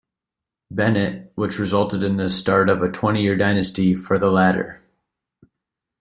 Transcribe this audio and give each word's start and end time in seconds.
Bennett, 0.71 1.31
which 1.35 1.59
resulted 1.59 2.01
in 2.01 2.17
the 2.17 2.27
start 2.27 2.71
of 2.71 2.81
a 2.81 2.89
twenty-year 2.91 3.37
dynasty 3.37 3.93
for 3.93 4.17
the 4.17 4.31
latter. 4.31 4.81